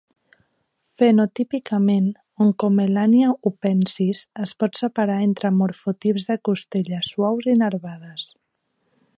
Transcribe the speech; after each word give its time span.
Fenotipicament, 1.01 2.07
"Oncomelania 2.45 3.29
hupensis" 3.51 4.23
es 4.47 4.55
pot 4.63 4.81
separar 4.81 5.21
entre 5.29 5.53
morfotips 5.61 6.29
de 6.31 6.41
costelles 6.49 7.13
suaus 7.15 7.51
i 7.55 7.57
nervades. 7.65 8.29